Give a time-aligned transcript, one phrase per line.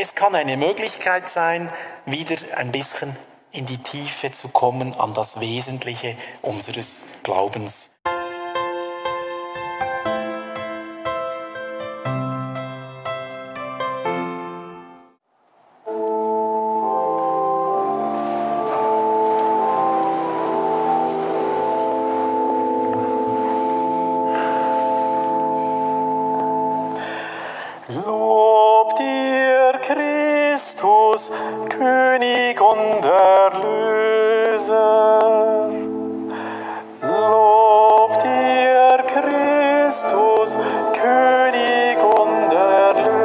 [0.00, 1.70] es kann eine Möglichkeit sein,
[2.06, 3.16] wieder ein bisschen
[3.52, 7.90] in die Tiefe zu kommen, an das Wesentliche unseres Glaubens.
[30.60, 31.30] Christus,
[31.70, 34.40] König und Erlöser.
[37.00, 40.58] Lob dir, Christus,
[40.92, 43.16] König und Erlöser.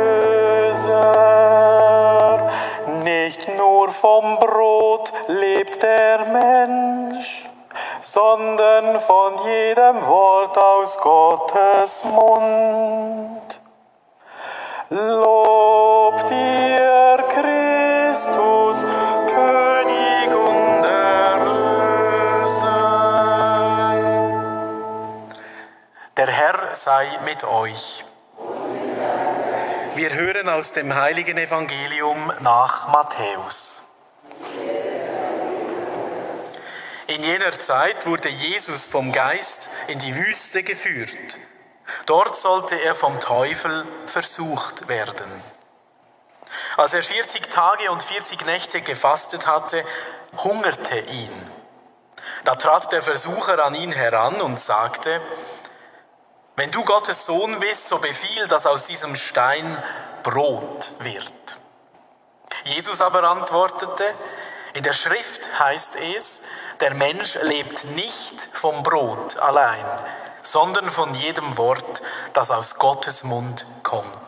[3.04, 7.50] Nicht nur vom Brot lebt der Mensch,
[8.02, 13.60] sondern von jedem Wort aus Gottes Mund.
[14.90, 16.55] Lob dir,
[26.86, 28.06] sei mit euch.
[29.96, 33.82] Wir hören aus dem heiligen Evangelium nach Matthäus.
[37.08, 41.40] In jener Zeit wurde Jesus vom Geist in die Wüste geführt.
[42.06, 45.42] Dort sollte er vom Teufel versucht werden.
[46.78, 49.84] Als er 40 Tage und 40 Nächte gefastet hatte,
[50.44, 51.52] hungerte ihn.
[52.44, 55.22] Da trat der Versucher an ihn heran und sagte,
[56.58, 59.82] wenn du Gottes Sohn bist, so befiehl, dass aus diesem Stein
[60.24, 61.34] Brot wird.
[62.64, 64.14] Jesus aber antwortete,
[64.74, 66.42] in der Schrift heißt es,
[66.80, 69.86] der Mensch lebt nicht vom Brot allein,
[70.42, 72.02] sondern von jedem Wort,
[72.34, 74.25] das aus Gottes Mund kommt.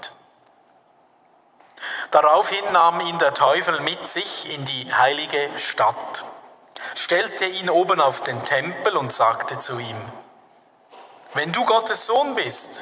[2.12, 6.24] Daraufhin nahm ihn der Teufel mit sich in die heilige Stadt,
[6.96, 10.02] stellte ihn oben auf den Tempel und sagte zu ihm,
[11.34, 12.82] wenn du Gottes Sohn bist,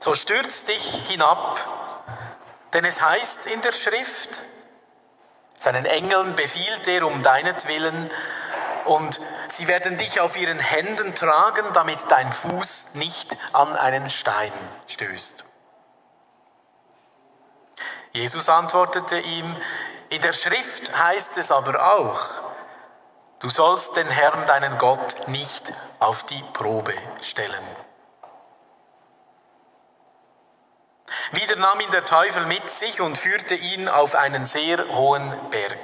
[0.00, 1.58] so stürz dich hinab,
[2.72, 4.42] denn es heißt in der Schrift,
[5.58, 8.10] seinen Engeln befiehlt er um deinetwillen,
[8.84, 14.52] und sie werden dich auf ihren Händen tragen, damit dein Fuß nicht an einen Stein
[14.86, 15.44] stößt.
[18.12, 19.56] Jesus antwortete ihm,
[20.10, 22.20] in der Schrift heißt es aber auch,
[23.40, 26.92] Du sollst den Herrn, deinen Gott, nicht auf die Probe
[27.22, 27.62] stellen.
[31.30, 35.80] Wieder nahm ihn der Teufel mit sich und führte ihn auf einen sehr hohen Berg.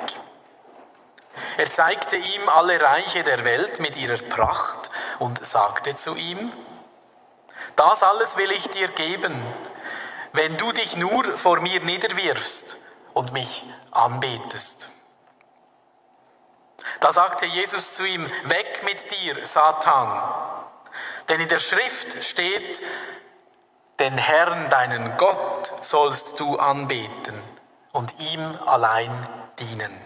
[1.56, 6.52] Er zeigte ihm alle Reiche der Welt mit ihrer Pracht und sagte zu ihm,
[7.76, 9.44] das alles will ich dir geben,
[10.34, 12.76] wenn du dich nur vor mir niederwirfst
[13.14, 14.88] und mich anbetest.
[16.98, 20.28] Da sagte Jesus zu ihm, weg mit dir, Satan.
[21.28, 22.82] Denn in der Schrift steht,
[24.00, 27.40] den Herrn, deinen Gott, sollst du anbeten
[27.92, 29.28] und ihm allein
[29.60, 30.00] dienen.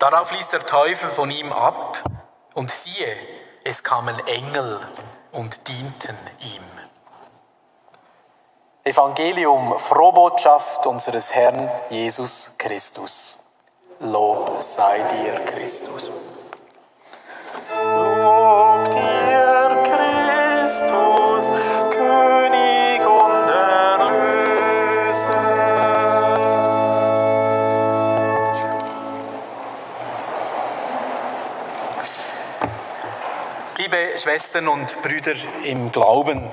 [0.00, 2.02] Darauf ließ der Teufel von ihm ab
[2.54, 3.16] und siehe,
[3.62, 4.80] es kamen Engel
[5.30, 6.85] und dienten ihm.
[8.86, 13.36] Evangelium, Frohbotschaft unseres Herrn Jesus Christus.
[13.98, 16.08] Lob sei dir, Christus.
[17.68, 21.52] Lob dir, Christus,
[21.90, 24.76] König und Erlöser.
[33.78, 36.48] Liebe Schwestern und Brüder im Glauben,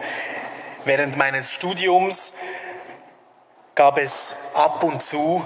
[0.85, 2.33] während meines Studiums
[3.75, 5.43] gab es ab und zu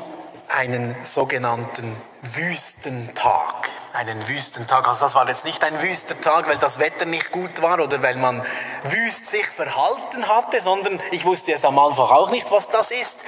[0.50, 3.70] einen sogenannten Wüstentag.
[3.94, 4.88] Einen Wüstentag.
[4.88, 8.16] Also das war jetzt nicht ein Wüstentag, weil das Wetter nicht gut war oder weil
[8.16, 8.46] man
[8.84, 13.24] wüst sich verhalten hatte, sondern ich wusste jetzt am Anfang auch nicht, was das ist.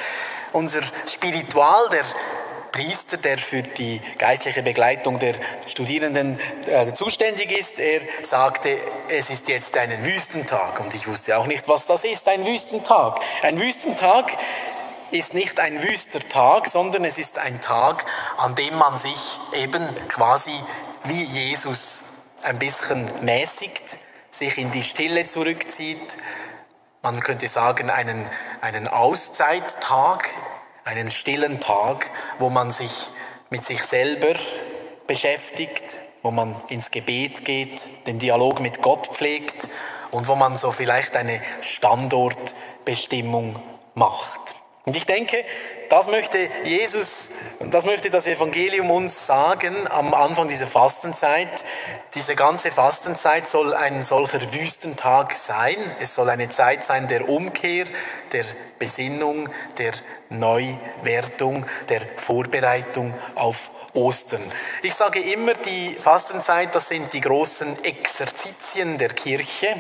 [0.52, 2.04] Unser Spiritual, der
[2.72, 5.36] Priester, der für die geistliche Begleitung der
[5.68, 8.78] Studierenden äh, zuständig ist, er sagte,
[9.08, 10.80] es ist jetzt ein Wüstentag.
[10.80, 13.20] Und ich wusste auch nicht, was das ist, ein Wüstentag.
[13.42, 14.38] Ein Wüstentag
[15.12, 18.06] ist nicht ein wüster Tag, sondern es ist ein Tag,
[18.38, 20.54] an dem man sich eben quasi
[21.06, 22.02] wie Jesus
[22.44, 23.98] ein bisschen mäßigt,
[24.32, 26.18] sich in die Stille zurückzieht.
[27.02, 28.30] Man könnte sagen, einen,
[28.62, 30.30] einen Auszeittag,
[30.86, 32.10] einen stillen Tag,
[32.40, 33.10] wo man sich
[33.50, 34.34] mit sich selber
[35.08, 39.68] beschäftigt, wo man ins Gebet geht, den Dialog mit Gott pflegt
[40.12, 43.60] und wo man so vielleicht eine Standortbestimmung
[43.96, 44.56] macht.
[44.86, 45.44] Und ich denke,
[45.90, 51.64] das möchte Jesus, das möchte das Evangelium uns sagen am Anfang dieser Fastenzeit.
[52.14, 55.78] Diese ganze Fastenzeit soll ein solcher Wüstentag sein.
[56.00, 57.86] Es soll eine Zeit sein der Umkehr,
[58.32, 58.46] der
[58.78, 59.94] Besinnung, der
[60.30, 64.44] Neuwertung, der Vorbereitung auf Ostern.
[64.84, 69.76] Ich sage immer, die Fastenzeit, das sind die großen Exerzitien der Kirche.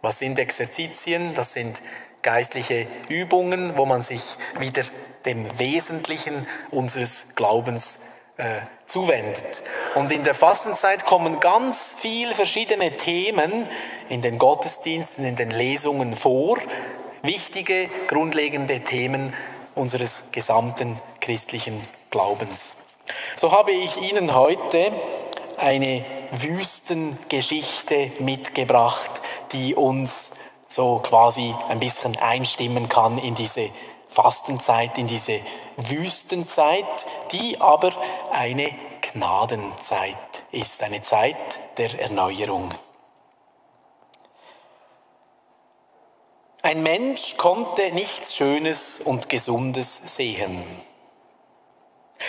[0.00, 1.34] Was sind Exerzitien?
[1.34, 1.82] Das sind
[2.22, 4.22] geistliche Übungen, wo man sich
[4.58, 4.84] wieder
[5.26, 8.00] dem Wesentlichen unseres Glaubens
[8.36, 9.62] äh, zuwendet.
[9.94, 13.68] Und in der Fastenzeit kommen ganz viele verschiedene Themen
[14.08, 16.58] in den Gottesdiensten, in den Lesungen vor,
[17.22, 19.34] wichtige, grundlegende Themen
[19.74, 21.80] unseres gesamten christlichen
[22.10, 22.76] Glaubens.
[23.36, 24.92] So habe ich Ihnen heute
[25.56, 29.22] eine Wüstengeschichte mitgebracht,
[29.52, 30.32] die uns
[30.68, 33.70] so quasi ein bisschen einstimmen kann in diese
[34.08, 35.40] Fastenzeit, in diese
[35.76, 36.84] Wüstenzeit,
[37.32, 37.92] die aber
[38.32, 41.36] eine Gnadenzeit ist, eine Zeit
[41.76, 42.74] der Erneuerung.
[46.62, 50.64] Ein Mensch konnte nichts Schönes und Gesundes sehen.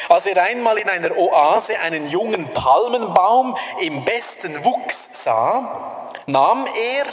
[0.09, 7.05] Als er einmal in einer Oase einen jungen Palmenbaum im besten Wuchs sah, nahm er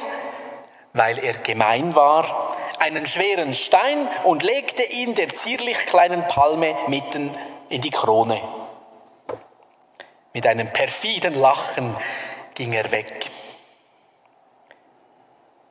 [0.95, 7.31] weil er gemein war, einen schweren Stein und legte ihn der zierlich kleinen Palme mitten
[7.69, 8.41] in die Krone.
[10.32, 11.97] Mit einem perfiden Lachen
[12.55, 13.31] ging er weg.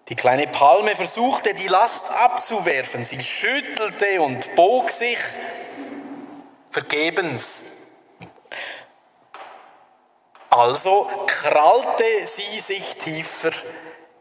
[0.09, 3.03] Die kleine Palme versuchte, die Last abzuwerfen.
[3.03, 5.17] Sie schüttelte und bog sich
[6.69, 7.63] vergebens.
[10.49, 13.51] Also krallte sie sich tiefer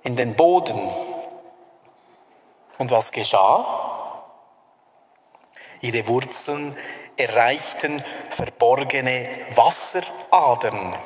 [0.02, 0.90] in den Boden.
[2.82, 4.25] Und was geschah?
[5.82, 6.76] Ihre Wurzeln
[7.17, 10.96] erreichten verborgene Wasseradern.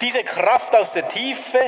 [0.00, 1.58] Diese Kraft aus der Tiefe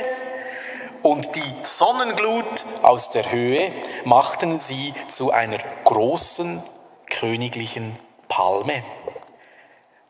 [1.01, 3.73] und die Sonnenglut aus der Höhe
[4.05, 6.63] machten sie zu einer großen
[7.05, 7.99] königlichen
[8.29, 8.81] Palme,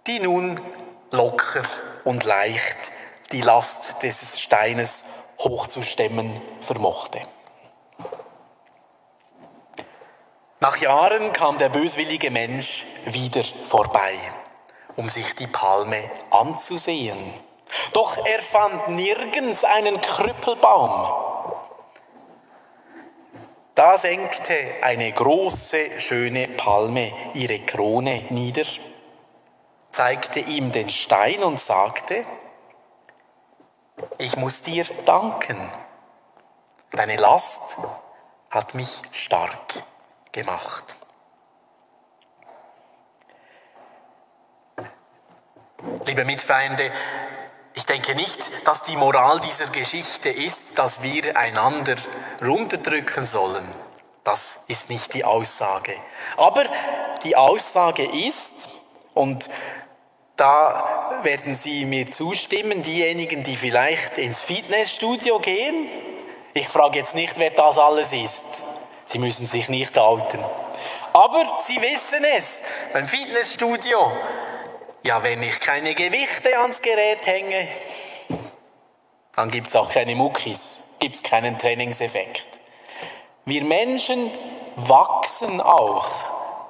[0.06, 0.62] die nun
[1.10, 1.64] locker
[2.04, 2.92] und leicht
[3.32, 5.06] die Last des Steines
[5.40, 7.22] hochzustemmen vermochte.
[10.70, 14.14] Nach Jahren kam der böswillige Mensch wieder vorbei,
[14.96, 17.34] um sich die Palme anzusehen.
[17.94, 21.12] Doch er fand nirgends einen Krüppelbaum.
[23.74, 28.68] Da senkte eine große, schöne Palme ihre Krone nieder,
[29.92, 32.28] zeigte ihm den Stein und sagte,
[34.20, 35.72] ich muss dir danken.
[36.92, 37.76] Deine Last
[38.52, 39.84] hat mich stark
[40.40, 40.96] gemacht.
[46.06, 46.92] Liebe Mitfeinde,
[47.74, 51.96] ich denke nicht, dass die Moral dieser Geschichte ist, dass wir einander
[52.42, 53.74] runterdrücken sollen.
[54.24, 55.94] Das ist nicht die Aussage.
[56.38, 56.66] Aber
[57.24, 58.70] die Aussage ist,
[59.14, 59.50] und
[60.36, 65.90] da werden Sie mir zustimmen, diejenigen, die vielleicht ins Fitnessstudio gehen.
[66.54, 68.64] Ich frage jetzt nicht, wer das alles ist.
[69.12, 70.40] Sie müssen sich nicht outen.
[71.14, 72.62] Aber Sie wissen es,
[72.94, 74.12] beim Fitnessstudio,
[75.02, 77.68] ja, wenn ich keine Gewichte ans Gerät hänge,
[79.36, 82.60] dann gibt es auch keine Muckis, gibt es keinen Trainingseffekt.
[83.46, 84.30] Wir Menschen
[84.76, 86.06] wachsen auch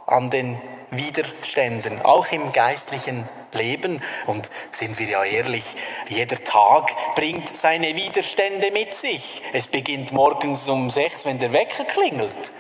[0.08, 4.02] an den Widerständen, auch im geistlichen Leben.
[4.26, 5.64] Und sind wir ja ehrlich,
[6.08, 9.42] jeder Tag bringt seine Widerstände mit sich.
[9.54, 12.52] Es beginnt morgens um sechs, wenn der Wecker klingelt.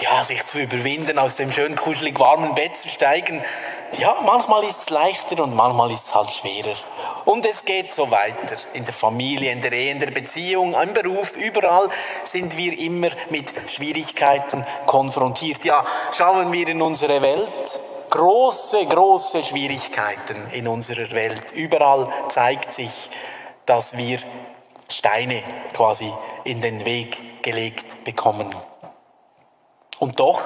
[0.00, 3.44] Ja, sich zu überwinden, aus dem schön kuschelig warmen Bett zu steigen.
[3.96, 6.76] Ja, manchmal ist es leichter und manchmal ist es halt schwerer.
[7.24, 8.56] Und es geht so weiter.
[8.74, 11.88] In der Familie, in der Ehe, in der Beziehung, im Beruf, überall
[12.24, 15.64] sind wir immer mit Schwierigkeiten konfrontiert.
[15.64, 21.50] Ja, schauen wir in unsere Welt große, große Schwierigkeiten in unserer Welt.
[21.52, 23.10] Überall zeigt sich,
[23.66, 24.20] dass wir
[24.88, 25.42] Steine
[25.74, 26.12] quasi
[26.44, 28.54] in den Weg gelegt bekommen.
[29.98, 30.40] Und doch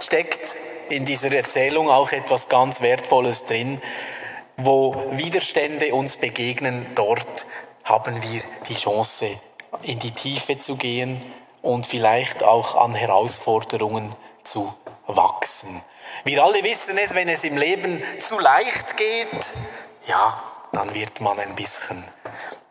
[0.00, 0.56] steckt
[0.88, 3.80] in dieser Erzählung auch etwas ganz Wertvolles drin,
[4.56, 7.46] wo Widerstände uns begegnen, dort
[7.84, 9.28] haben wir die Chance,
[9.82, 11.24] in die Tiefe zu gehen
[11.62, 14.72] und vielleicht auch an Herausforderungen zu
[15.06, 15.82] wachsen.
[16.24, 19.52] Wir alle wissen es, wenn es im Leben zu leicht geht,
[20.06, 20.42] ja,
[20.72, 22.04] dann wird man ein bisschen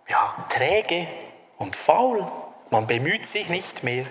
[0.10, 1.08] ja, träge
[1.58, 2.26] und faul.
[2.70, 4.06] Man bemüht sich nicht mehr.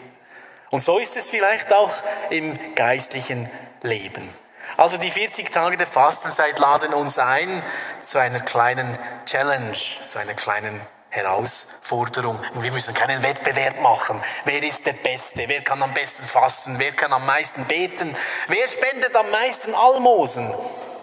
[0.70, 1.92] Und so ist es vielleicht auch
[2.30, 3.48] im geistlichen
[3.82, 4.30] Leben.
[4.76, 7.62] Also die 40 Tage der Fastenzeit laden uns ein
[8.04, 9.76] zu einer kleinen Challenge,
[10.06, 12.40] zu einer kleinen Herausforderung.
[12.54, 14.22] Und wir müssen keinen Wettbewerb machen.
[14.44, 15.44] Wer ist der Beste?
[15.46, 16.78] Wer kann am besten fasten?
[16.78, 18.16] Wer kann am meisten beten?
[18.48, 20.54] Wer spendet am meisten Almosen?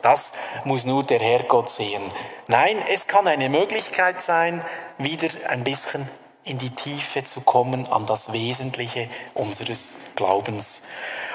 [0.01, 0.31] Das
[0.63, 2.11] muss nur der Herrgott sehen.
[2.47, 4.63] Nein, es kann eine Möglichkeit sein,
[4.97, 6.09] wieder ein bisschen
[6.43, 10.81] in die Tiefe zu kommen, an das Wesentliche unseres Glaubens.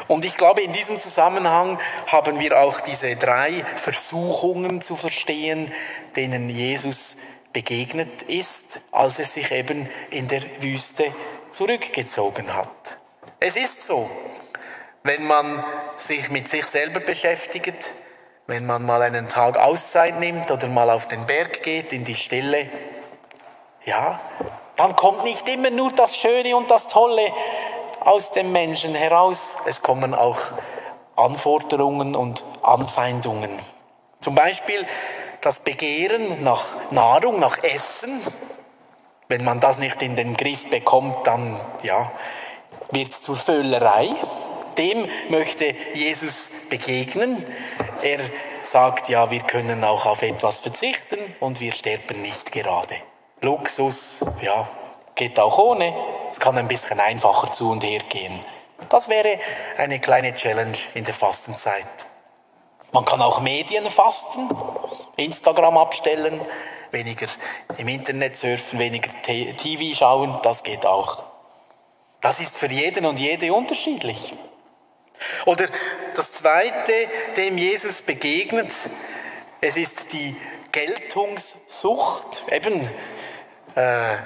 [0.06, 5.72] Und ich glaube, in diesem Zusammenhang haben wir auch diese drei Versuchungen zu verstehen,
[6.14, 7.16] denen Jesus
[7.52, 11.14] begegnet ist, als er sich eben in der Wüste
[11.52, 12.98] zurückgezogen hat.
[13.40, 14.10] Es ist so,
[15.02, 15.64] wenn man
[15.96, 17.92] sich mit sich selber beschäftigt,
[18.46, 22.14] wenn man mal einen Tag Auszeit nimmt oder mal auf den Berg geht, in die
[22.14, 22.68] Stille,
[23.84, 24.20] ja,
[24.76, 27.32] dann kommt nicht immer nur das Schöne und das Tolle
[28.04, 29.56] aus dem Menschen heraus.
[29.66, 30.38] Es kommen auch
[31.16, 33.50] Anforderungen und Anfeindungen.
[34.20, 34.86] Zum Beispiel
[35.40, 38.20] das Begehren nach Nahrung, nach Essen.
[39.28, 42.10] Wenn man das nicht in den Griff bekommt, dann ja,
[42.90, 44.10] wird es zur Völlerei.
[44.78, 47.44] Dem möchte Jesus begegnen.
[48.02, 48.18] Er
[48.62, 52.96] sagt, ja, wir können auch auf etwas verzichten und wir sterben nicht gerade.
[53.40, 54.68] Luxus, ja,
[55.14, 55.94] geht auch ohne.
[56.44, 58.38] Kann ein bisschen einfacher zu und her gehen.
[58.90, 59.38] Das wäre
[59.78, 61.86] eine kleine Challenge in der Fastenzeit.
[62.92, 64.50] Man kann auch Medien fasten,
[65.16, 66.42] Instagram abstellen,
[66.90, 67.28] weniger
[67.78, 71.22] im Internet surfen, weniger TV schauen, das geht auch.
[72.20, 74.34] Das ist für jeden und jede unterschiedlich.
[75.46, 75.68] Oder
[76.14, 77.08] das Zweite,
[77.38, 78.70] dem Jesus begegnet,
[79.62, 80.36] es ist die
[80.72, 82.90] Geltungssucht, eben
[83.76, 84.16] äh,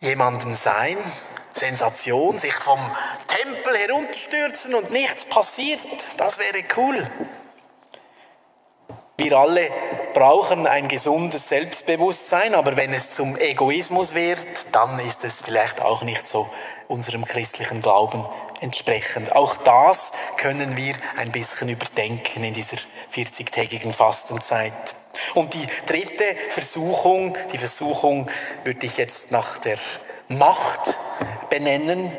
[0.00, 0.96] jemanden sein,
[1.52, 2.80] Sensation, sich vom
[3.28, 7.06] Tempel herunterstürzen und nichts passiert, das wäre cool.
[9.18, 9.70] Wir alle
[10.14, 16.00] brauchen ein gesundes Selbstbewusstsein, aber wenn es zum Egoismus wird, dann ist es vielleicht auch
[16.00, 16.48] nicht so
[16.88, 18.24] unserem christlichen Glauben
[18.62, 19.36] entsprechend.
[19.36, 22.78] Auch das können wir ein bisschen überdenken in dieser
[23.14, 24.94] 40-tägigen Fastenzeit.
[25.34, 28.30] Und die dritte Versuchung, die Versuchung
[28.64, 29.78] würde ich jetzt nach der
[30.28, 30.94] Macht
[31.48, 32.16] benennen,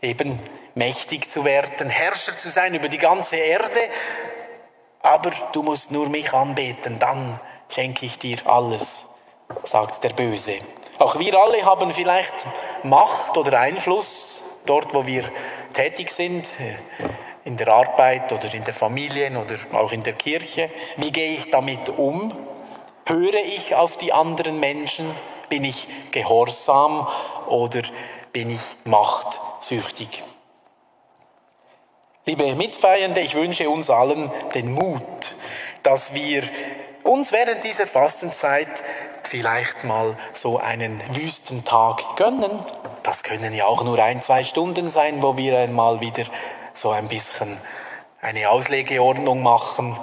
[0.00, 0.38] eben
[0.74, 3.80] mächtig zu werden, Herrscher zu sein über die ganze Erde,
[5.00, 9.04] aber du musst nur mich anbeten, dann schenke ich dir alles,
[9.64, 10.58] sagt der Böse.
[10.98, 12.34] Auch wir alle haben vielleicht
[12.84, 15.24] Macht oder Einfluss dort, wo wir
[15.72, 16.46] tätig sind,
[17.44, 20.70] in der Arbeit oder in der Familie oder auch in der Kirche.
[20.96, 22.32] Wie gehe ich damit um?
[23.06, 25.10] Höre ich auf die anderen Menschen?
[25.48, 27.06] Bin ich gehorsam
[27.46, 27.82] oder
[28.32, 30.22] bin ich machtsüchtig?
[32.24, 35.02] Liebe Mitfeiernde, ich wünsche uns allen den Mut,
[35.82, 36.42] dass wir
[37.02, 38.82] uns während dieser Fastenzeit
[39.24, 42.64] vielleicht mal so einen Wüstentag gönnen.
[43.02, 46.24] Das können ja auch nur ein, zwei Stunden sein, wo wir einmal wieder
[46.74, 47.58] so ein bisschen
[48.20, 49.98] eine Auslegeordnung machen.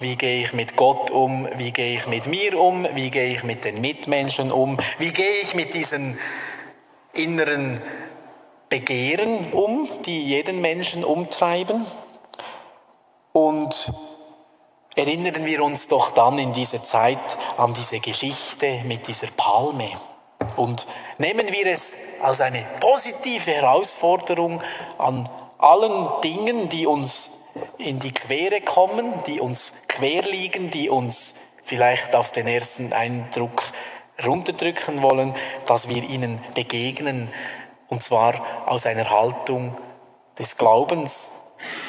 [0.00, 1.48] Wie gehe ich mit Gott um?
[1.56, 2.86] Wie gehe ich mit mir um?
[2.94, 4.78] Wie gehe ich mit den Mitmenschen um?
[4.98, 6.18] Wie gehe ich mit diesen
[7.12, 7.80] inneren
[8.68, 11.86] Begehren um, die jeden Menschen umtreiben?
[13.32, 13.92] Und
[14.94, 17.18] erinnern wir uns doch dann in dieser Zeit
[17.56, 19.92] an diese Geschichte mit dieser Palme
[20.56, 20.86] und
[21.18, 24.62] nehmen wir es als eine positive Herausforderung
[24.98, 27.30] an allen Dingen, die uns
[27.78, 31.34] in die Quere kommen, die uns quer liegen, die uns
[31.64, 33.62] vielleicht auf den ersten Eindruck
[34.24, 35.34] runterdrücken wollen,
[35.66, 37.32] dass wir ihnen begegnen,
[37.88, 39.76] und zwar aus einer Haltung
[40.38, 41.30] des Glaubens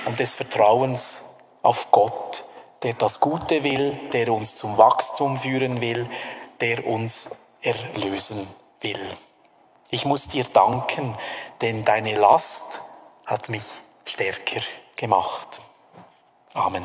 [0.05, 1.21] und des Vertrauens
[1.61, 2.43] auf Gott,
[2.83, 6.07] der das Gute will, der uns zum Wachstum führen will,
[6.61, 7.29] der uns
[7.61, 8.47] erlösen
[8.81, 9.17] will.
[9.91, 11.13] Ich muss dir danken,
[11.61, 12.81] denn deine Last
[13.29, 13.63] hat mich
[14.05, 14.61] stärker
[14.95, 15.61] gemacht.
[16.55, 16.83] Amen.